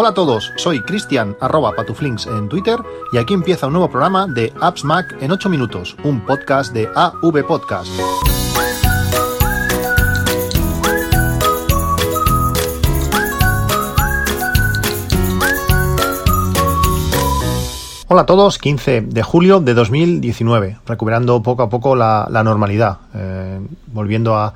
[0.00, 2.78] Hola a todos, soy Cristian arroba patuflinks en Twitter
[3.12, 6.88] y aquí empieza un nuevo programa de Apps Mac en 8 minutos, un podcast de
[6.94, 7.90] AV Podcast.
[18.06, 23.60] Hola a todos, 15 de julio de 2019, recuperando poco a poco la, normalidad, eh,
[23.88, 24.54] volviendo a,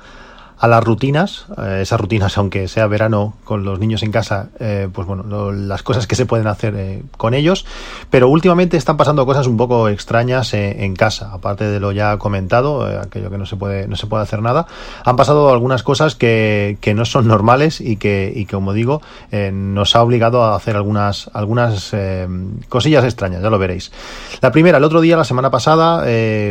[0.63, 4.87] a las rutinas, eh, esas rutinas, aunque sea verano con los niños en casa, eh,
[4.93, 7.65] pues bueno, las cosas que se pueden hacer eh, con ellos,
[8.09, 12.85] pero últimamente están pasando cosas un poco extrañas en casa, aparte de lo ya comentado,
[12.85, 14.65] aquello que no se puede, no se puede hacer nada,
[15.03, 19.01] han pasado algunas cosas que, que no son normales y que, y como digo,
[19.51, 21.93] nos ha obligado a hacer algunas, algunas
[22.69, 23.91] cosillas extrañas, ya lo veréis.
[24.41, 26.05] La primera, el otro día, la semana pasada,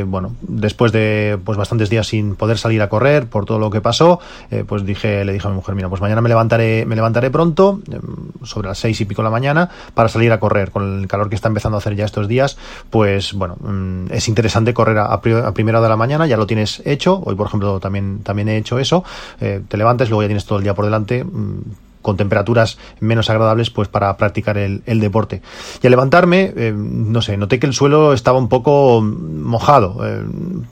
[0.05, 3.81] bueno, después de pues bastantes días sin poder salir a correr por todo lo que
[3.81, 4.02] pasó,
[4.51, 7.31] eh, pues dije, le dije a mi mujer, mira, pues mañana me levantaré, me levantaré
[7.31, 8.01] pronto, em,
[8.45, 10.71] sobre las seis y pico de la mañana, para salir a correr.
[10.71, 12.57] Con el calor que está empezando a hacer ya estos días,
[12.91, 16.83] pues bueno, mm, es interesante correr a, primera hora de la mañana, ya lo tienes
[16.85, 17.23] hecho.
[17.25, 19.05] Hoy, por ejemplo, también, también he hecho eso.
[19.41, 21.61] Eh, te levantas, luego ya tienes todo el día por delante mm,
[22.03, 25.43] con temperaturas menos agradables pues para practicar el, deporte.
[25.83, 30.05] Y al levantarme, eh, no sé, noté que el suelo estaba un poco mojado.
[30.05, 30.25] Eh,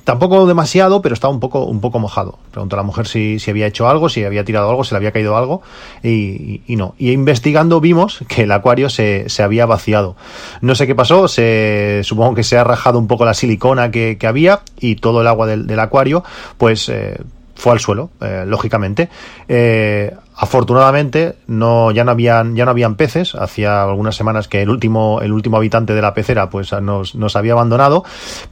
[0.04, 2.38] tampoco demasiado, pero estaba un poco, un poco mojado.
[2.50, 4.98] Preguntó a la mujer si, si había hecho algo, si había tirado algo, si le
[4.98, 5.62] había caído algo,
[6.02, 6.94] y, no.
[6.98, 10.16] Y investigando vimos que el acuario se, se, había vaciado.
[10.60, 14.18] No sé qué pasó, se, supongo que se ha rajado un poco la silicona que,
[14.18, 16.24] que había y todo el agua del, del acuario,
[16.58, 16.88] pues...
[16.88, 17.18] Eh,
[17.60, 19.10] fue al suelo, eh, lógicamente.
[19.46, 23.34] Eh, afortunadamente no, ya no habían, ya no habían peces.
[23.34, 27.36] Hacía algunas semanas que el último, el último habitante de la pecera pues nos, nos
[27.36, 28.02] había abandonado.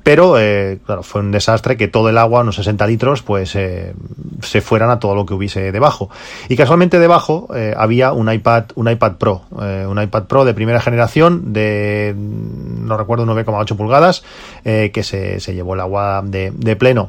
[0.03, 4.61] Pero eh, claro, fue un desastre que todo el agua, unos 60 litros, pues se
[4.61, 6.11] fueran a todo lo que hubiese debajo.
[6.51, 11.55] Y casualmente debajo había un iPad, un iPad Pro, un iPad Pro de primera generación
[11.55, 14.23] de no recuerdo 9,8 pulgadas,
[14.64, 17.08] que se, se llevó el agua de, de pleno.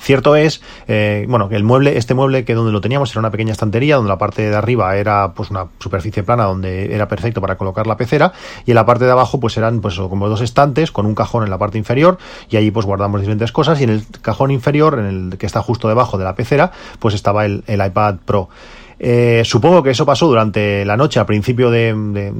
[0.00, 3.52] Cierto es, eh, bueno, el mueble, este mueble que donde lo teníamos era una pequeña
[3.52, 7.56] estantería, donde la parte de arriba era pues una superficie plana donde era perfecto para
[7.56, 8.32] colocar la pecera,
[8.66, 11.44] y en la parte de abajo pues eran pues como dos estantes con un cajón
[11.44, 12.18] en la parte inferior,
[12.50, 15.62] y allí pues guardamos diferentes cosas, y en el cajón inferior, en el que está
[15.62, 18.48] justo debajo de la pecera, pues estaba el, el iPad Pro.
[19.06, 21.88] Eh, supongo que eso pasó durante la noche, al principio de,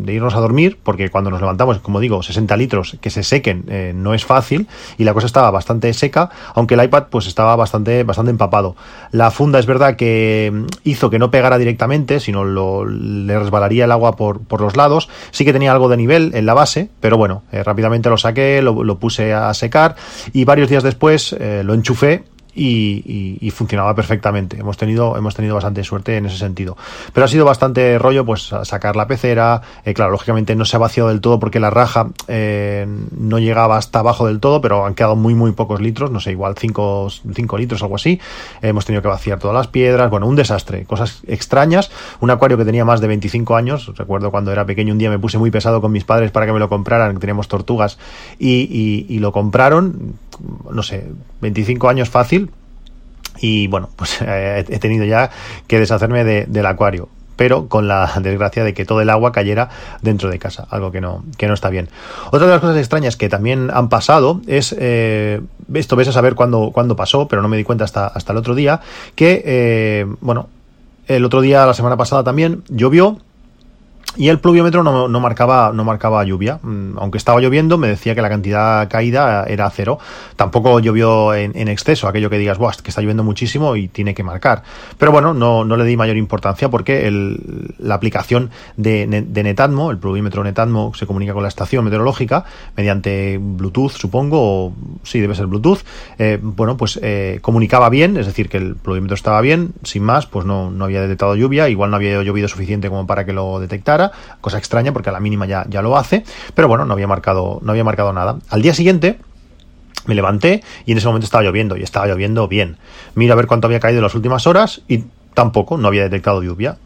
[0.06, 3.92] irnos a dormir, porque cuando nos levantamos, como digo, 60 litros que se sequen eh,
[3.94, 4.66] no es fácil
[4.96, 8.76] y la cosa estaba bastante seca, aunque el iPad pues estaba bastante, bastante empapado.
[9.10, 13.92] La funda es verdad que hizo que no pegara directamente, sino lo, le resbalaría el
[13.92, 15.10] agua por, por los lados.
[15.32, 18.62] Sí que tenía algo de nivel en la base, pero bueno, eh, rápidamente lo saqué,
[18.62, 19.96] lo, lo, puse a secar
[20.32, 24.58] y varios días después lo enchufé y, funcionaba perfectamente.
[24.58, 26.76] Hemos tenido, hemos tenido bastante suerte en ese sentido.
[27.12, 29.62] Pero ha sido bastante rollo, pues sacar la pecera.
[29.84, 33.76] Eh, claro, lógicamente no se ha vaciado del todo porque la raja eh, no llegaba
[33.76, 37.10] hasta abajo del todo, pero han quedado muy, muy pocos litros, no sé, igual 5
[37.58, 38.20] litros, algo así.
[38.60, 41.90] hemos tenido que vaciar todas las piedras, bueno, un desastre, cosas extrañas.
[42.20, 45.18] Un acuario que tenía más de 25 años, recuerdo cuando era pequeño un día me
[45.18, 47.98] puse muy pesado con mis padres para que me lo compraran, teníamos tortugas,
[48.38, 50.14] y, y lo compraron,
[50.70, 51.06] no sé,
[51.40, 52.43] 25 años fácil
[53.44, 55.28] y bueno, pues eh, he tenido ya
[55.66, 59.68] que deshacerme del acuario pero con la desgracia de que todo el agua cayera
[60.02, 61.88] dentro de casa, algo que no, que no está bien.
[62.30, 65.40] Otra de las cosas extrañas que también han pasado es, eh,
[65.74, 68.38] esto ves a saber cuándo, cuándo pasó, pero no me di cuenta hasta, hasta el
[68.38, 68.80] otro día,
[69.16, 70.48] que, eh, bueno,
[71.08, 73.18] el otro día, la semana pasada también, llovió,
[74.16, 76.60] y el pluviómetro no, marcaba, no marcaba lluvia.
[76.62, 79.98] Mm, aunque estaba lloviendo, me decía que la cantidad caída era cero.
[80.36, 84.62] Tampoco llovió en, exceso, aquello que digas, que está lloviendo muchísimo y tiene que marcar.
[84.98, 89.90] Pero bueno, no, no le di mayor importancia porque el, la aplicación de, de, Netatmo,
[89.90, 92.44] el pluviómetro Netatmo, se comunica con la estación meteorológica
[92.76, 95.80] mediante Bluetooth, supongo, o sí, debe ser Bluetooth.
[96.18, 100.26] Eh, bueno, pues eh, comunicaba bien, es decir, que el pluviómetro estaba bien, sin más,
[100.26, 103.60] pues no, no había detectado lluvia, igual no había llovido suficiente como para que lo
[103.60, 104.03] detectara
[104.40, 106.24] cosa extraña porque a la mínima ya, ya lo hace,
[106.54, 108.38] pero bueno, no había marcado, no había marcado nada.
[108.50, 109.18] Al día siguiente,
[110.06, 112.76] me levanté y en ese momento estaba lloviendo y estaba lloviendo bien.
[113.14, 115.04] Mira a ver cuánto había caído en las últimas horas y
[115.34, 116.78] tampoco, no había detectado lluvia.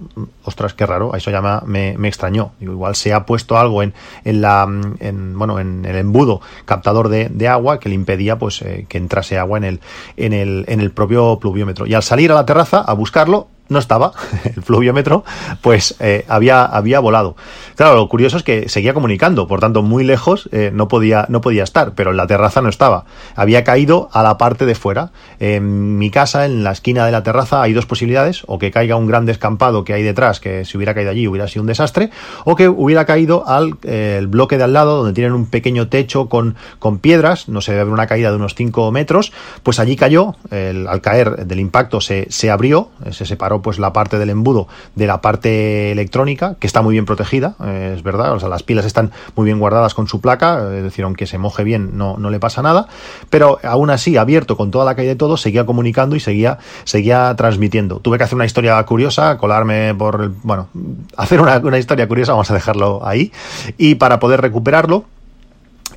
[0.43, 2.53] Ostras, qué raro, eso ya me, me, extrañó.
[2.61, 3.93] igual se ha puesto algo en,
[4.25, 4.67] en la,
[5.01, 8.99] en, bueno, en el embudo captador de, de agua que le impedía pues eh, que
[8.99, 9.81] entrase agua en el,
[10.17, 11.87] en el, en el propio pluviómetro.
[11.87, 14.13] Y al salir a la terraza a buscarlo, no estaba,
[14.45, 15.25] el fluviómetro,
[15.61, 17.37] pues eh, había, había volado.
[17.77, 21.41] Claro, lo curioso es que seguía comunicando, por tanto, muy lejos eh, no, podía, no
[21.41, 23.05] podía estar, pero en la terraza no estaba.
[23.37, 25.11] Había caído a la parte de fuera.
[25.39, 28.97] En mi casa, en la esquina de la terraza, hay dos posibilidades, o que caiga
[28.97, 32.11] un gran descampado que hay detrás, que si hubiera caído allí hubiera sido un desastre,
[32.45, 36.29] o que hubiera caído al el bloque de al lado, donde tienen un pequeño techo
[36.29, 39.33] con, con piedras, no se debe haber una caída de unos 5 metros,
[39.63, 44.19] pues allí cayó, al caer del impacto se, se abrió, se separó pues la parte
[44.19, 48.41] del embudo de la parte electrónica, que está muy bien protegida, eh, es verdad, o
[48.41, 51.65] sea, las pilas están muy bien guardadas con su placa, es decir, aunque se moje
[51.65, 52.89] bien no, no le pasa nada,
[53.31, 57.35] pero aún así, abierto con toda la calle de todo, seguía comunicando y seguía, seguía
[57.37, 58.01] transmitiendo.
[58.01, 60.69] Tuve que hacer una historia curiosa, colarme por, bueno,
[61.17, 63.33] hacer una, una historia curiosa, vamos a dejarlo ahí,
[63.77, 65.05] y para poder recuperarlo,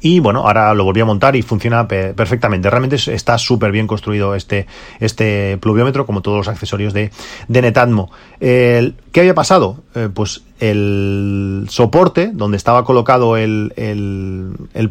[0.02, 2.70] y bueno, ahora lo volví a montar y funciona perfectamente.
[2.70, 4.66] Realmente está súper bien construido este,
[5.00, 7.12] este pluviómetro, como todos los accesorios de,
[7.48, 8.12] de Netatmo.
[9.12, 9.78] ¿Qué había pasado?
[9.94, 13.74] Eh, pues el soporte donde estaba colocado el,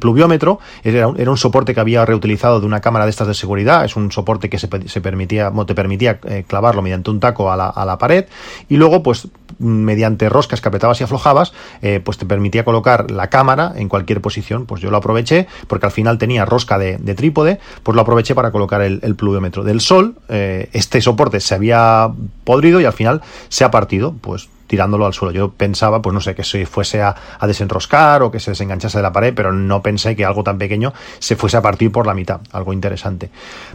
[0.00, 3.84] pluviómetro era un, soporte que había reutilizado de una cámara de estas de seguridad.
[3.84, 7.98] Es un soporte que se, permitía, te permitía eh, clavarlo mediante un taco a la,
[7.98, 8.26] pared
[8.68, 9.28] y luego, pues
[9.58, 11.52] mediante roscas que apretabas y aflojabas,
[11.82, 14.66] eh, pues te permitía colocar la cámara en cualquier posición.
[14.66, 18.34] Pues yo lo aproveché porque al final tenía rosca de, de trípode, pues lo aproveché
[18.34, 19.62] para colocar el, pluviómetro.
[19.62, 22.10] Del sol, este soporte se había
[22.44, 24.09] podrido y al final se ha partido.
[24.20, 25.32] Pues tirándolo al suelo.
[25.32, 29.02] Yo pensaba, pues no sé, que se fuese a, desenroscar o que se desenganchase de
[29.02, 32.14] la pared, pero no pensé que algo tan pequeño se fuese a partir por la
[32.14, 33.30] mitad, algo interesante.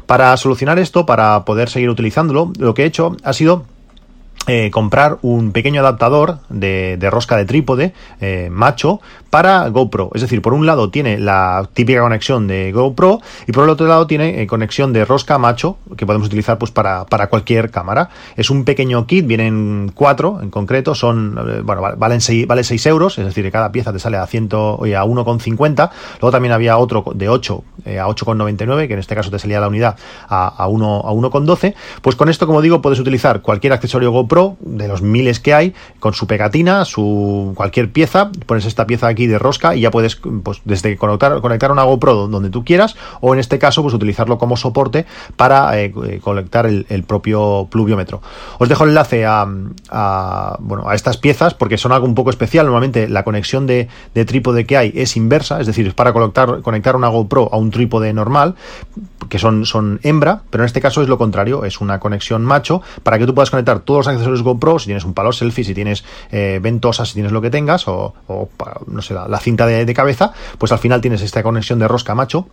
[0.05, 3.65] Para solucionar esto, para poder seguir utilizándolo, lo que he hecho ha sido
[4.47, 9.01] eh, comprar un pequeño adaptador de, rosca de trípode eh, macho
[9.31, 10.11] para GoPro.
[10.13, 13.87] Es decir, por un lado tiene la típica conexión de GoPro y por el otro
[13.87, 18.09] lado tiene eh, conexión de rosca macho que podemos utilizar pues para, cualquier cámara.
[18.35, 23.17] Es un pequeño kit, vienen cuatro en concreto, son, bueno, valen 6 vale seis euros,
[23.17, 25.89] es decir, cada pieza te sale a, ciento, a 1,50.
[26.21, 29.67] Luego también había otro de 8 a 8,99, que en este caso te salía la
[29.67, 29.97] unidad
[30.29, 31.73] a, a 1, a 1,12.
[32.03, 35.73] Pues con esto, como digo, puedes utilizar cualquier accesorio GoPro de los miles que hay,
[35.99, 40.17] con su pegatina, su cualquier pieza, pones esta pieza aquí de rosca y ya puedes,
[40.43, 44.37] pues, desde conectar, conectar una GoPro donde tú quieras, o en este caso, pues utilizarlo
[44.37, 45.05] como soporte
[45.35, 48.21] para eh, eh, conectar el, propio pluviómetro.
[48.57, 49.45] Os dejo el enlace a,
[50.59, 52.65] bueno, a estas piezas porque son algo un poco especial.
[52.65, 56.95] Normalmente la conexión de, trípode que hay es inversa, es decir, es para conectar, conectar
[56.95, 58.55] una GoPro a un trípode normal,
[59.29, 62.81] que son, son hembra, pero en este caso es lo contrario, es una conexión macho
[63.03, 65.73] para que tú puedas conectar todos los accesorios GoPro, si tienes un palo selfie, si
[65.73, 68.13] tienes eh, ventosas, si tienes lo que tengas, o,
[68.87, 72.47] no sé, la, cinta de, cabeza, pues al final tienes esta conexión de rosca macho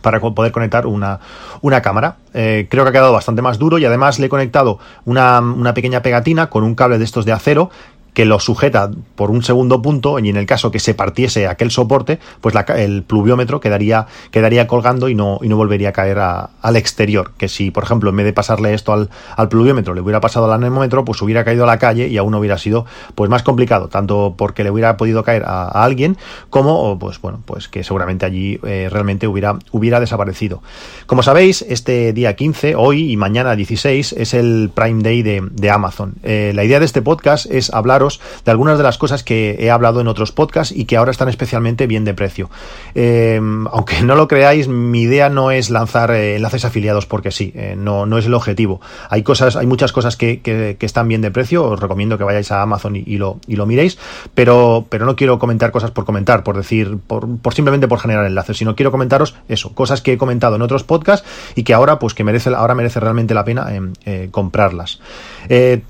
[0.00, 1.20] para poder conectar una,
[1.60, 2.16] una cámara.
[2.34, 5.74] Eh, creo que ha quedado bastante más duro y además le he conectado una, una,
[5.74, 7.70] pequeña pegatina con un cable de estos de acero
[8.14, 11.70] que lo sujeta por un segundo punto y en el caso que se partiese aquel
[11.70, 16.76] soporte, pues el pluviómetro quedaría, quedaría colgando y no, y no volvería a caer al
[16.76, 17.32] exterior.
[17.36, 20.46] Que si, por ejemplo, en vez de pasarle esto al, al, pluviómetro, le hubiera pasado
[20.46, 23.88] al anemómetro, pues hubiera caído a la calle y aún hubiera sido pues más complicado,
[23.88, 26.16] tanto porque le hubiera podido caer a, alguien,
[26.50, 30.62] como pues bueno, pues que seguramente allí eh, realmente hubiera, hubiera desaparecido.
[31.06, 35.70] Como sabéis, este día 15, hoy y mañana 16, es el Prime Day de, de
[35.70, 36.14] Amazon.
[36.22, 38.01] Eh, la idea de este podcast es hablar
[38.44, 41.28] de algunas de las cosas que he hablado en otros podcasts y que ahora están
[41.28, 42.50] especialmente bien de precio.
[42.94, 47.52] Em, aunque no lo creáis, mi idea no es lanzar eh, enlaces afiliados porque sí,
[47.54, 48.80] eh, no, no es el objetivo.
[49.08, 52.50] Hay cosas, hay muchas cosas que, que, están bien de precio, os recomiendo que vayáis
[52.50, 53.98] a Amazon y, lo, y lo miréis,
[54.34, 58.26] pero, pero no quiero comentar cosas por comentar, por decir, por, por simplemente por generar
[58.26, 61.98] enlaces, sino quiero comentaros eso, cosas que he comentado en otros podcasts y que ahora,
[61.98, 65.00] pues que merece, ahora merece realmente la pena em, eh, comprarlas.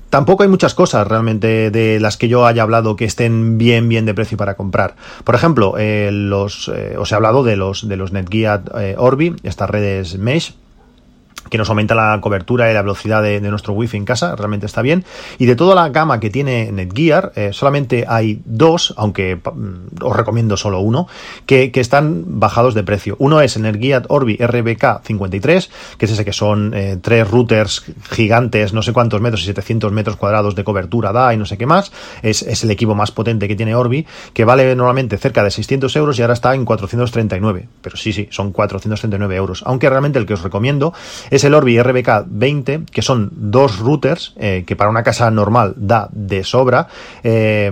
[0.09, 4.05] tampoco hay muchas cosas realmente de las que yo haya hablado que estén bien, bien
[4.05, 4.95] de precio para comprar.
[5.23, 9.35] Por ejemplo, eh, los, eh, os he hablado de los, de los Netgear eh, Orbi,
[9.41, 10.53] estas redes Mesh,
[11.53, 14.81] que nos aumenta la cobertura y la velocidad de, nuestro wifi en casa, realmente está
[14.81, 15.05] bien.
[15.37, 20.15] Y de toda la gama que tiene Netgear, eh, solamente hay dos, aunque mm, os
[20.15, 21.07] recomiendo solo uno,
[21.45, 23.17] que, están bajados de precio.
[23.19, 25.69] Uno es Netgear Orbi RBK53,
[25.99, 29.91] que es ese que son eh, tres routers gigantes, no sé cuántos metros y 700
[29.91, 31.91] metros cuadrados de cobertura da y no sé qué más.
[32.23, 35.95] Es, es el equipo más potente que tiene Orbi, que vale normalmente cerca de 600
[35.97, 37.67] euros y ahora está en 439.
[37.83, 39.61] Pero sí, sí, son 439 euros.
[39.67, 40.95] Aunque realmente el que os recomiendo
[41.29, 45.73] es el Orbi RBK 20, que son dos routers eh, que para una casa normal
[45.77, 46.87] da de sobra.
[47.23, 47.71] Eh,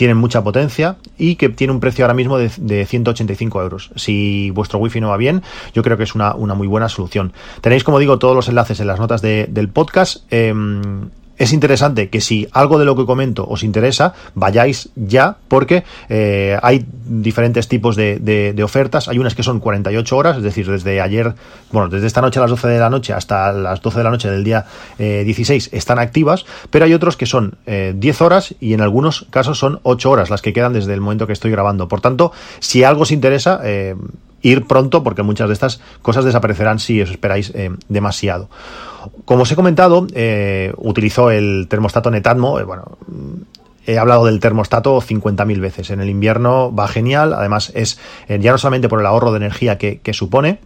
[0.00, 3.90] tienen mucha potencia y que tiene un precio ahora mismo de, 185 euros.
[3.96, 5.42] Si vuestro wifi no va bien,
[5.74, 7.34] yo creo que es una, muy buena solución.
[7.60, 10.24] Tenéis, como digo, todos los enlaces en las notas del podcast.
[10.30, 11.10] Em,
[11.40, 16.58] es interesante que si algo de lo que comento os interesa, vayáis ya, porque eh,
[16.62, 19.08] hay diferentes tipos de, ofertas.
[19.08, 21.34] Hay unas que son 48 horas, es decir, desde ayer,
[21.72, 24.10] bueno, desde esta noche a las 12 de la noche hasta las 12 de la
[24.10, 24.66] noche del día
[24.98, 29.58] 16 eh, están activas, pero hay otros que son 10 horas y en algunos casos
[29.58, 31.88] son 8 horas las que quedan desde el momento que estoy grabando.
[31.88, 33.62] Por tanto, si algo os interesa,
[34.42, 37.50] ir pronto porque muchas de estas cosas desaparecerán si os esperáis
[37.88, 38.50] demasiado.
[39.24, 42.58] Como os he comentado, eh, utilizó el termostato Netatmo.
[42.58, 42.98] Eh, bueno,
[43.86, 45.90] he hablado del termostato 50.000 veces.
[45.90, 47.32] En el invierno va genial.
[47.32, 50.60] Además, es eh, ya no solamente por el ahorro de energía que supone,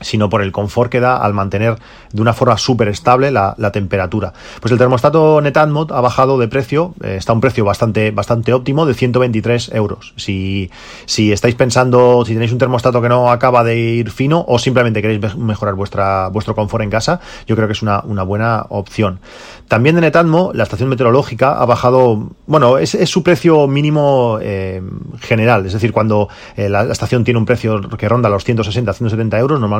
[0.00, 1.76] sino por el confort que da al mantener
[2.12, 4.32] de una forma súper estable la, temperatura.
[4.60, 8.52] Pues el termostato Netatmo ha bajado de precio, eh, está a un precio bastante, bastante
[8.52, 10.12] óptimo de 123 euros.
[10.16, 10.70] Si,
[11.06, 15.02] si estáis pensando, si tenéis un termostato que no acaba de ir fino o simplemente
[15.02, 19.20] queréis mejorar vuestra, vuestro confort en casa, yo creo que es una, buena opción.
[19.68, 24.82] También de Netatmo, la estación meteorológica ha bajado, bueno, es, su precio mínimo eh,
[25.20, 29.38] general, es decir, cuando eh, la, estación tiene un precio que ronda los 160, 170
[29.38, 29.79] euros normalmente,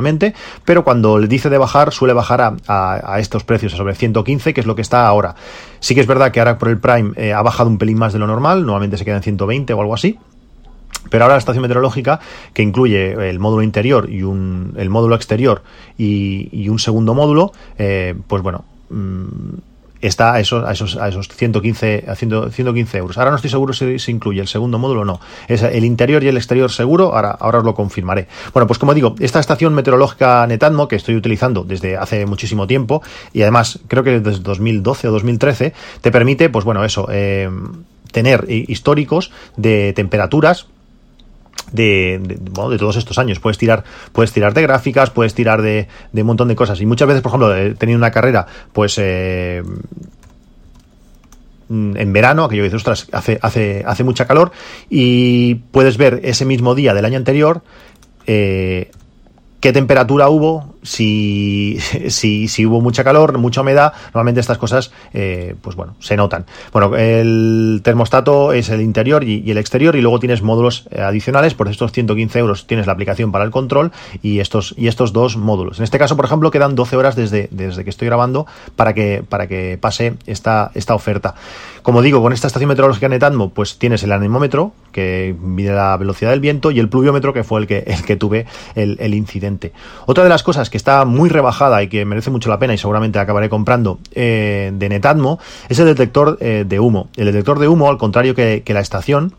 [0.65, 4.61] pero cuando le dice de bajar suele bajar a, estos precios, a sobre 115, que
[4.61, 5.35] es lo que está ahora.
[5.79, 8.13] Sí que es verdad que ahora por el Prime eh, ha bajado un pelín más
[8.13, 10.17] de lo normal, normalmente se queda en 120 o algo así.
[11.09, 12.19] Pero ahora la estación meteorológica,
[12.53, 15.63] que incluye el módulo interior y un, el módulo exterior
[15.97, 19.70] y, un segundo módulo, eh, pues bueno, mm,
[20.01, 23.17] está a esos, a esos, a esos 115, a 115 euros.
[23.17, 25.19] Ahora no estoy seguro si se incluye el segundo módulo o no.
[25.47, 28.27] Es el interior y el exterior seguro, ahora, ahora os lo confirmaré.
[28.53, 33.01] Bueno, pues como digo, esta estación meteorológica Netatmo que estoy utilizando desde hace muchísimo tiempo
[33.33, 37.49] y además creo que desde 2012 o 2013 te permite, pues bueno, eso, eh,
[38.11, 40.67] tener históricos de temperaturas
[41.71, 43.39] de, de, todos estos años.
[43.39, 46.79] Puedes tirar, puedes tirar de gráficas, puedes tirar de, de un montón de cosas.
[46.81, 49.63] Y muchas veces, por ejemplo, he tenido una carrera, pues eh,
[51.69, 54.51] en verano, que dices, ostras, hace, hace, hace mucha calor,
[54.89, 57.61] y puedes ver ese mismo día del año anterior.
[58.27, 58.91] Eh,
[59.61, 61.77] qué temperatura hubo, si,
[62.09, 66.45] si, si, hubo mucha calor, mucha humedad, normalmente estas cosas, eh, pues bueno, se notan.
[66.71, 71.53] Bueno, el termostato es el interior y, el exterior y luego tienes módulos eh, adicionales,
[71.53, 75.37] por estos 115 euros tienes la aplicación para el control y estos, y estos dos
[75.37, 75.79] módulos.
[75.79, 78.45] En este caso, por ejemplo, quedan 12 horas desde, desde que estoy grabando
[78.75, 81.35] para que, para que pase esta, esta oferta.
[81.81, 86.29] Como digo, con esta estación meteorológica Netatmo, pues tienes el anemómetro, que mide la velocidad
[86.31, 88.45] del viento, y el pluviómetro, que fue el que, el que tuve
[88.75, 89.73] el, el incidente.
[90.05, 92.77] Otra de las cosas que está muy rebajada y que merece mucho la pena y
[92.77, 97.09] seguramente acabaré comprando eh, de Netatmo, es el detector eh, de humo.
[97.15, 99.35] El detector de humo, al contrario que la estación,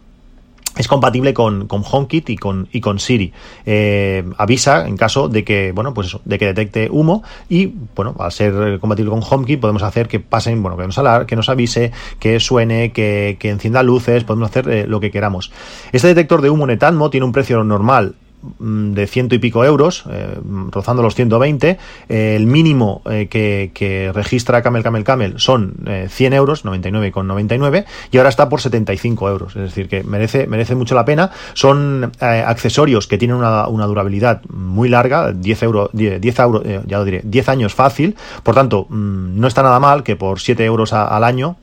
[0.77, 3.33] es compatible con, con, HomeKit y con, y con Siri.
[3.67, 8.15] Eh, avisa en caso de que, bueno, pues eso, de que detecte humo y, bueno,
[8.19, 11.49] al ser compatible con HomeKit podemos hacer que pasen, bueno, que nos, alar, que nos
[11.49, 15.53] avise, que suene, que, encienda luces, podemos hacer lo que queramos.
[15.93, 18.15] Este detector de humo Netatmo tiene un precio normal
[18.59, 20.37] de ciento y pico euros, eh,
[20.71, 21.79] rozando los 120.
[22.09, 25.75] Eh, el mínimo eh, que, registra Camel Camel Camel son
[26.09, 29.57] 100 euros, 99,99, 99, y ahora está por 75 euros.
[29.57, 31.31] Es decir, que merece, merece mucho la pena.
[31.55, 37.21] Son accesorios que tienen una, durabilidad muy larga, 10 euros, 10, euros, ya lo diré,
[37.25, 38.17] 10 años fácil.
[38.43, 41.57] Por tanto, mm, no está nada mal que por 7 euros al año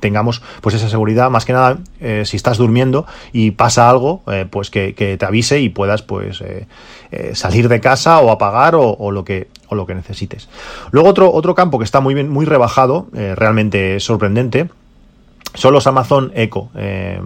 [0.00, 1.30] tengamos pues esa seguridad.
[1.30, 1.78] Más que nada,
[2.24, 6.66] si estás durmiendo y pasa algo, pues que, que te avise y puedas pues eh,
[7.12, 10.48] eh, salir de casa o apagar o, lo que o lo que necesites.
[10.90, 14.70] Luego otro, otro campo que está muy bien, muy rebajado, eh, realmente sorprendente,
[15.56, 16.70] son los Amazon Echo.
[16.76, 17.20] Eh,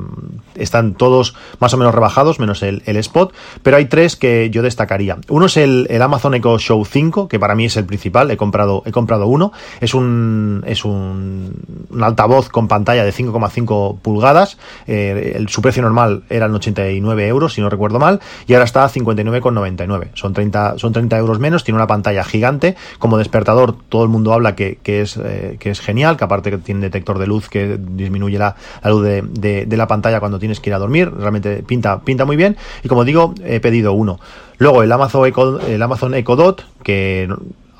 [0.54, 3.32] están todos más o menos rebajados, menos el, spot,
[3.62, 5.18] pero hay tres que yo destacaría.
[5.28, 8.82] Uno es el, Amazon Echo Show 5, que para mí es el principal, he comprado,
[8.86, 9.52] he comprado uno.
[9.80, 11.54] Es un, es un,
[12.00, 14.58] altavoz con pantalla de 5,5 pulgadas.
[14.86, 18.90] Eh, su precio normal eran 89 euros, si no recuerdo mal, y ahora está a
[18.90, 20.10] 59,99.
[20.14, 22.76] Son 30, son 30 euros menos, tiene una pantalla gigante.
[22.98, 26.58] Como despertador, todo el mundo habla que, es, eh, que es genial, que aparte que
[26.58, 29.22] tiene detector de luz que disminuye la, luz de,
[29.66, 31.10] de, la pantalla cuando tienes que ir a dormir.
[31.10, 32.56] Realmente pinta, pinta muy bien.
[32.82, 34.20] Y como digo, he pedido uno.
[34.58, 37.28] Luego el Amazon Echo, el Amazon Echo Dot, que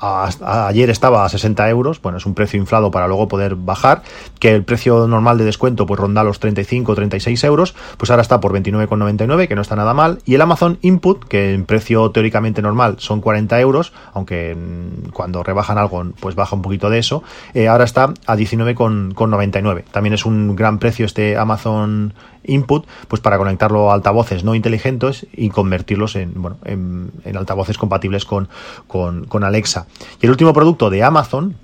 [0.01, 4.01] ayer estaba a 60 euros, bueno, es un precio inflado para luego poder bajar,
[4.39, 8.21] que el precio normal de descuento pues ronda los 35 o 36 euros, pues ahora
[8.21, 12.11] está por 29,99, que no está nada mal, y el Amazon Input, que en precio
[12.11, 16.99] teóricamente normal son 40 euros, aunque mm, cuando rebajan algo pues baja un poquito de
[16.99, 19.83] eso, eh, ahora está a 19,99.
[19.91, 25.27] También es un gran precio este Amazon input, pues para conectarlo a altavoces no inteligentes
[25.33, 28.49] y convertirlos en, bueno, en, altavoces compatibles con,
[28.87, 29.87] con, Alexa.
[30.21, 31.55] Y el último producto de Amazon,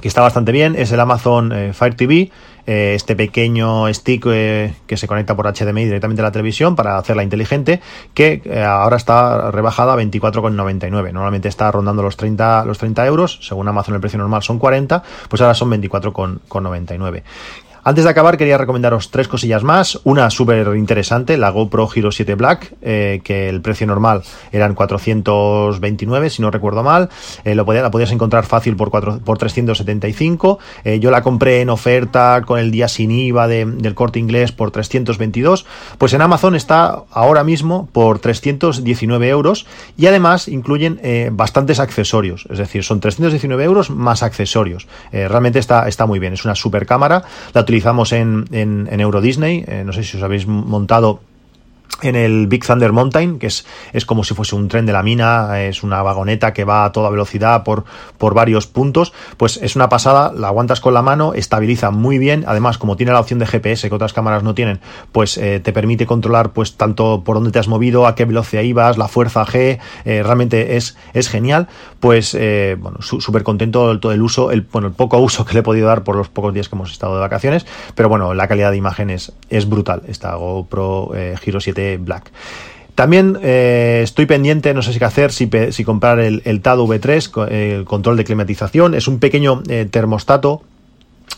[0.00, 2.30] que está bastante bien, es el Amazon eh, Fire TV,
[2.66, 6.96] eh, este pequeño stick eh, que se conecta por HDMI directamente a la televisión para
[6.96, 7.80] hacerla inteligente,
[8.14, 11.12] que ahora está rebajada a 24,99.
[11.12, 15.02] Normalmente está rondando los 30, los 30 euros, según Amazon el precio normal son 40,
[15.28, 17.22] pues ahora son 24,99.
[17.86, 20.00] Antes de acabar, quería recomendaros tres cosillas más.
[20.04, 24.22] Una súper interesante, la GoPro Hero 7 Black, eh, que el precio normal
[24.52, 27.10] eran 429, si no recuerdo mal.
[27.44, 30.58] Eh, lo la podías encontrar fácil por, por 375.
[30.84, 34.70] Eh, yo la compré en oferta con el día sin IVA del corte inglés por
[34.70, 35.66] 322.
[35.98, 39.66] Pues en Amazon está ahora mismo por 319 euros
[39.98, 41.00] y además incluyen
[41.32, 42.46] bastantes accesorios.
[42.48, 44.86] Es decir, son 319 euros más accesorios.
[45.12, 46.32] realmente está, está muy bien.
[46.32, 47.24] Es una super cámara.
[47.74, 49.64] Utilizamos en, en, Euro Disney.
[49.66, 51.18] Eh, no sé si os habéis montado
[52.02, 55.02] en el Big Thunder Mountain, que es, es como si fuese un tren de la
[55.02, 57.84] mina, es una vagoneta que va a toda velocidad por,
[58.18, 62.44] por varios puntos, pues es una pasada, la aguantas con la mano, estabiliza muy bien,
[62.46, 64.80] además como tiene la opción de GPS que otras cámaras no tienen,
[65.12, 68.62] pues eh, te permite controlar pues tanto por dónde te has movido, a qué velocidad
[68.62, 71.68] ibas, la fuerza G, eh, realmente es, es genial,
[72.00, 75.54] pues eh, bueno, súper contento del todo el uso, el, bueno, el poco uso que
[75.54, 78.34] le he podido dar por los pocos días que hemos estado de vacaciones, pero bueno,
[78.34, 82.30] la calidad de imágenes es brutal, esta GoPro Giro 7 Black.
[82.94, 85.48] También eh, estoy pendiente, no sé si qué hacer, si,
[85.84, 88.94] comprar el, el, TAD V3, el control de climatización.
[88.94, 90.62] Es un pequeño eh, termostato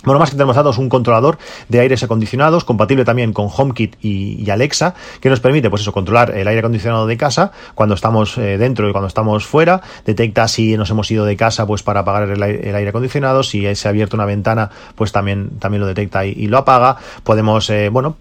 [0.05, 1.39] bueno, más que termostato es un controlador
[1.69, 6.31] de aires acondicionados, compatible también con HomeKit y, Alexa, que nos permite, pues eso, controlar
[6.37, 9.81] el aire acondicionado de casa cuando estamos eh, dentro y cuando estamos fuera.
[10.05, 13.43] Detecta si nos hemos ido de casa, pues para apagar el, aire acondicionado.
[13.43, 16.99] Si se ha abierto una ventana, pues también, también lo detecta y, lo apaga.
[17.25, 18.17] Podemos, bueno,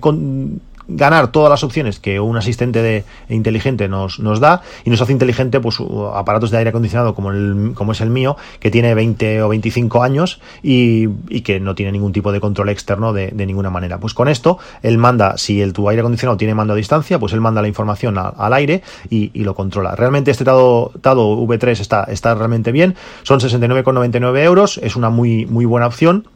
[0.00, 5.00] con, ganar todas las opciones que un asistente de, inteligente nos, nos da y nos
[5.00, 5.78] hace inteligente pues
[6.14, 10.02] aparatos de aire acondicionado como, el, como es el mío, que tiene 20 o 25
[10.02, 13.98] años y, y que no tiene ningún tipo de control externo de, de, ninguna manera.
[13.98, 17.32] Pues con esto, él manda, si el, tu aire acondicionado tiene mando a distancia, pues
[17.32, 19.94] él manda la información al aire y, y, lo controla.
[19.94, 25.46] Realmente este Tado, Tado V3 está, está realmente bien, son 69,99 euros, es una muy,
[25.46, 26.26] muy buena opción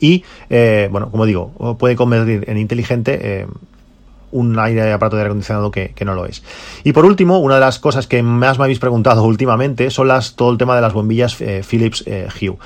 [0.00, 3.46] y, eh, bueno, como digo, puede convertir en inteligente eh,
[4.32, 6.42] un aire aparato de aire acondicionado que, no lo es.
[6.82, 10.34] Y por último, una de las cosas que más me habéis preguntado últimamente son las,
[10.34, 12.56] todo el tema de las bombillas eh, Philips Hue.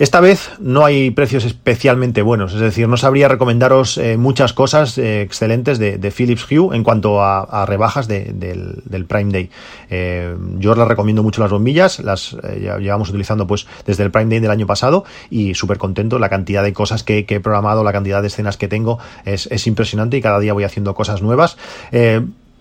[0.00, 4.96] Esta vez no hay precios especialmente buenos, es decir, no sabría recomendaros eh, muchas cosas
[4.96, 9.50] eh, excelentes de, Philips Hue en cuanto a, rebajas del, Prime Day.
[9.90, 12.34] Eh, yo os las recomiendo mucho las bombillas, las
[12.80, 16.18] llevamos utilizando pues desde el Prime Day del año pasado y súper contento.
[16.18, 19.66] La cantidad de cosas que, he programado, la cantidad de escenas que tengo es, es
[19.66, 21.58] impresionante y cada día voy haciendo cosas nuevas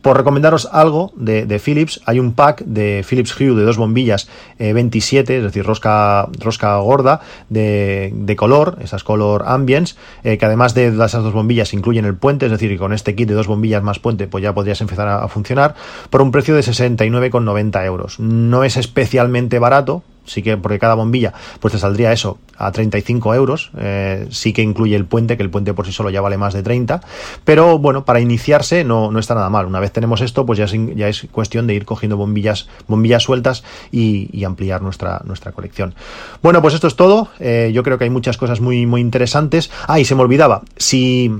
[0.01, 5.33] por recomendaros algo de, Philips, hay un pack de Philips Hue de dos bombillas 27,
[5.33, 10.73] eh, es decir, rosca, rosca gorda de, de color, esas color ambience, eh, que además
[10.73, 13.83] de esas dos bombillas incluyen el puente, es decir, con este kit de dos bombillas
[13.83, 15.75] más puente, pues ya podrías empezar a, a funcionar,
[16.09, 18.19] por un precio de 69,90 euros.
[18.19, 23.33] No es especialmente barato, sí que porque cada bombilla pues te saldría eso a 35
[23.35, 26.37] euros, eh, sí que incluye el puente, que el puente por sí solo ya vale
[26.37, 27.01] más de 30,
[27.45, 29.65] pero bueno, para iniciarse no, no está nada mal.
[29.65, 33.23] Una vez tenemos esto, pues ya es, ya es cuestión de ir cogiendo bombillas, bombillas
[33.23, 35.93] sueltas y, ampliar nuestra, nuestra colección.
[36.41, 37.29] Bueno, pues esto es todo.
[37.39, 39.69] Eh, yo creo que hay muchas cosas muy, muy interesantes.
[39.87, 41.31] Ah, y se me olvidaba, si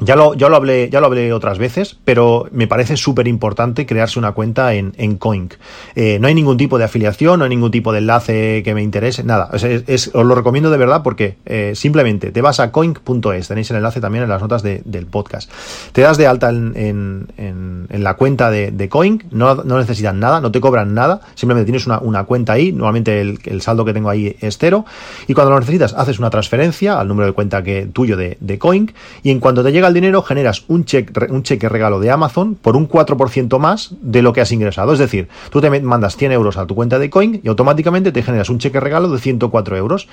[0.00, 3.86] ya lo, ya lo hablé, ya lo hablé otras veces, pero me parece súper importante
[3.86, 5.54] crearse una cuenta en, en Coink.
[5.94, 8.82] Eh, no hay ningún tipo de afiliación, no hay ningún tipo de enlace que me
[8.82, 9.50] interese, nada.
[9.52, 13.76] Es, os lo recomiendo de verdad porque eh, simplemente te vas a coink.es, tenéis el
[13.76, 15.50] enlace también en las notas del podcast.
[15.92, 20.20] Te das de alta en, en, en la cuenta de, de Coink, no, no, necesitan
[20.20, 23.84] nada, no te cobran nada, simplemente tienes una, una cuenta ahí, normalmente el, el, saldo
[23.84, 24.84] que tengo ahí es cero,
[25.26, 28.58] y cuando lo necesitas haces una transferencia al número de cuenta que tuyo de, de
[28.58, 32.54] Coink, y en cuanto te llega dinero, generas un cheque, un cheque regalo de Amazon
[32.54, 34.92] por un 4% más de lo que has ingresado.
[34.92, 38.22] Es decir, tú te mandas 100 euros a tu cuenta de Coin y automáticamente te
[38.22, 40.08] generas un cheque regalo de 104 euros.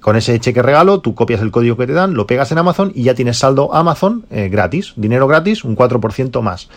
[0.00, 2.90] Con ese cheque regalo, tú copias el código que te dan, lo pegas en Amazon
[2.94, 6.68] y ya tienes saldo Amazon eh, gratis, dinero gratis, un 4% más.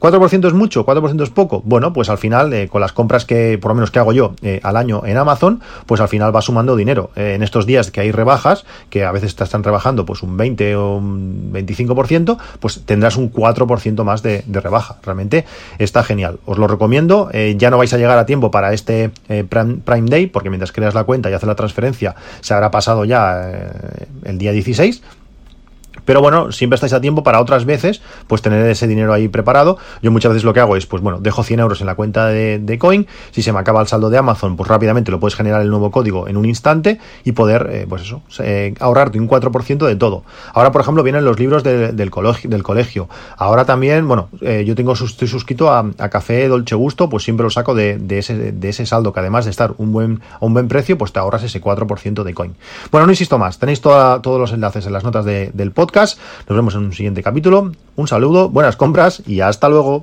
[0.00, 0.84] ¿4% es mucho?
[0.84, 1.62] ¿4% es poco?
[1.64, 4.34] Bueno, pues al final, eh, con las compras que, por lo menos que hago yo
[4.42, 7.10] eh, al año en Amazon, pues al final va sumando dinero.
[7.16, 10.76] en estos días que hay rebajas, que a veces te están rebajando pues un 20
[10.76, 11.94] o un 25%,
[12.60, 14.96] pues tendrás un 4% más de, rebaja.
[15.02, 15.44] Realmente
[15.78, 16.38] está genial.
[16.46, 17.30] Os lo recomiendo.
[17.56, 21.04] ya no vais a llegar a tiempo para este Prime Day, porque mientras creas la
[21.04, 25.02] cuenta y haces la transferencia, se habrá pasado ya eh, el día 16
[26.04, 29.78] Pero bueno, siempre estáis a tiempo para otras veces, pues tener ese dinero ahí preparado.
[30.02, 32.26] Yo muchas veces lo que hago es, pues bueno, dejo 100 euros en la cuenta
[32.26, 33.06] de, Coin.
[33.30, 35.90] Si se me acaba el saldo de Amazon, pues rápidamente lo puedes generar el nuevo
[35.90, 40.24] código en un instante y poder, eh, pues eso, eh, ahorrarte un 4% de todo.
[40.52, 43.08] Ahora, por ejemplo, vienen los libros del, colegio, del colegio.
[43.36, 47.50] Ahora también, bueno, eh, yo tengo estoy suscrito a, Café Dolce Gusto, pues siempre lo
[47.50, 50.68] saco de, ese, de ese saldo que además de estar un buen, a un buen
[50.68, 52.54] precio, pues te ahorras ese 4% de coin.
[52.90, 56.80] Bueno, no insisto más, tenéis todos los enlaces en las notas del Nos vemos en
[56.80, 57.72] un siguiente capítulo.
[57.94, 60.02] Un saludo, buenas compras y hasta luego.